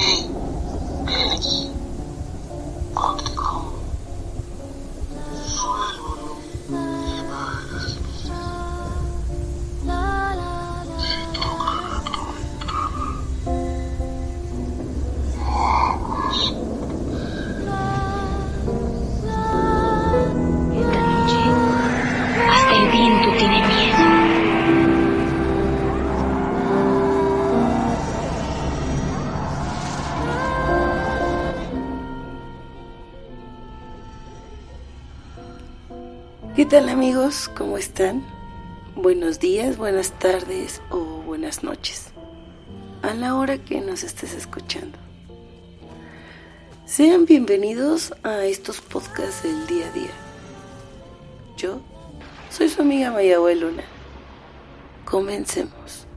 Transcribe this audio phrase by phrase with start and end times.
[0.00, 0.30] はい。
[2.94, 3.29] 礼儀
[36.56, 37.48] ¿Qué tal amigos?
[37.56, 38.24] ¿Cómo están?
[38.96, 42.08] Buenos días, buenas tardes o buenas noches.
[43.02, 44.98] A la hora que nos estés escuchando.
[46.86, 50.10] Sean bienvenidos a estos podcasts del día a día.
[51.56, 51.80] Yo
[52.50, 53.84] soy su amiga Mayahue Luna.
[55.04, 56.08] Comencemos.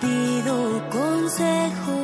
[0.00, 1.96] Pido consejo,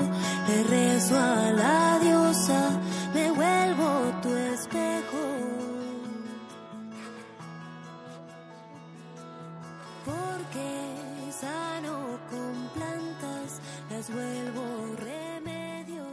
[0.49, 2.71] le rezo a la diosa,
[3.15, 5.23] me vuelvo tu espejo.
[10.05, 10.69] Porque
[11.41, 13.61] sano con plantas,
[13.91, 16.05] las vuelvo remedio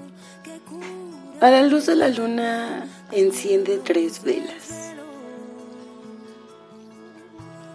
[0.43, 1.47] que cura.
[1.47, 4.69] A la luz de la luna enciende tres velas.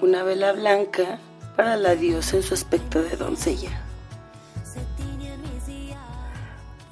[0.01, 1.19] Una vela blanca
[1.57, 3.83] para la diosa en su aspecto de doncella.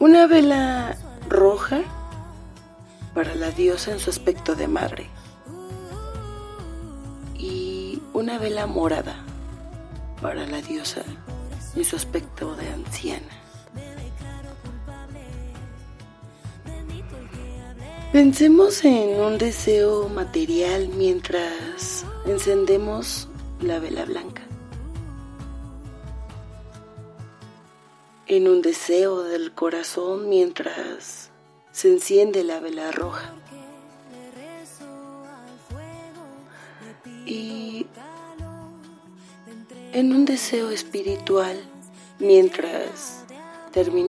[0.04, 0.98] Una vela
[1.30, 1.80] roja
[3.14, 5.08] para la diosa en su aspecto de madre.
[7.38, 9.16] Y una vela morada
[10.20, 11.00] para la diosa
[11.74, 13.32] en su aspecto de anciana.
[18.12, 23.26] Pensemos en un deseo material mientras encendemos
[23.58, 24.43] la vela blanca.
[28.26, 31.30] En un deseo del corazón mientras
[31.72, 33.34] se enciende la vela roja.
[37.26, 37.86] Y
[39.92, 41.62] en un deseo espiritual
[42.18, 43.24] mientras
[43.72, 44.13] terminamos.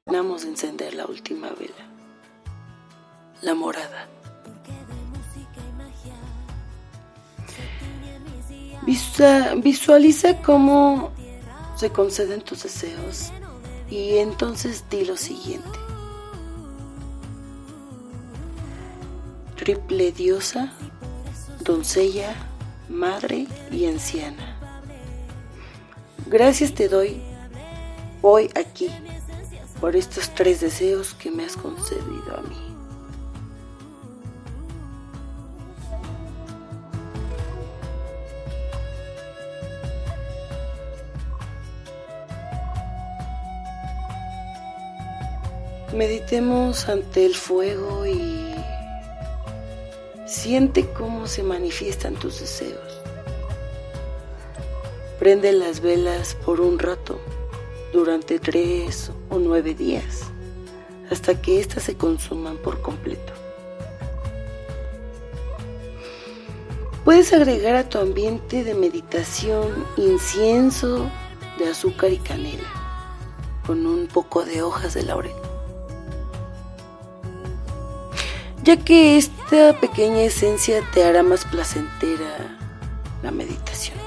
[0.05, 1.85] Terminamos de encender la última vela,
[3.43, 4.07] la morada.
[9.57, 11.11] Visualiza cómo
[11.75, 13.31] se conceden tus deseos
[13.91, 15.69] y entonces di lo siguiente.
[19.55, 20.73] Triple diosa,
[21.59, 22.33] doncella,
[22.89, 24.57] madre y anciana.
[26.25, 27.21] Gracias te doy
[28.23, 28.89] hoy aquí
[29.81, 32.71] por estos tres deseos que me has concedido a mí.
[45.93, 48.55] Meditemos ante el fuego y
[50.25, 53.01] siente cómo se manifiestan tus deseos.
[55.19, 57.19] Prende las velas por un rato,
[57.93, 60.23] durante tres o nueve días,
[61.09, 63.33] hasta que éstas se consuman por completo.
[67.03, 71.09] Puedes agregar a tu ambiente de meditación incienso
[71.57, 72.69] de azúcar y canela,
[73.65, 75.33] con un poco de hojas de laurel.
[78.63, 82.57] ya que esta pequeña esencia te hará más placentera
[83.23, 83.97] la meditación.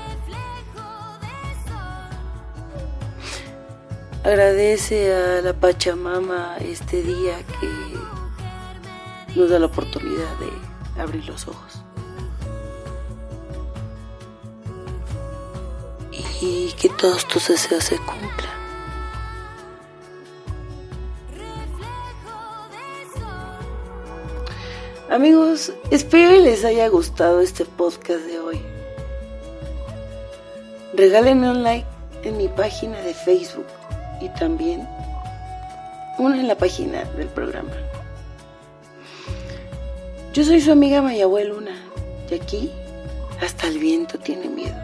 [4.25, 11.83] Agradece a la Pachamama este día que nos da la oportunidad de abrir los ojos.
[16.41, 18.55] Y que todos tus deseos se cumplan.
[25.11, 28.63] Amigos, espero que les haya gustado este podcast de hoy.
[30.95, 31.87] Regálenme un like
[32.23, 33.67] en mi página de Facebook
[34.21, 34.89] y también
[36.19, 37.73] uno en la página del programa.
[40.33, 41.77] Yo soy su amiga Mayahue Luna
[42.31, 42.71] y aquí
[43.41, 44.75] hasta el viento tiene miedo.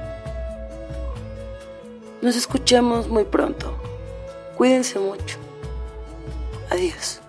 [2.23, 3.75] Nos escuchamos muy pronto.
[4.57, 5.39] Cuídense mucho.
[6.71, 7.21] Adiós.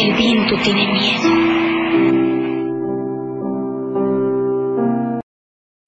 [0.00, 2.29] El viento tiene miedo.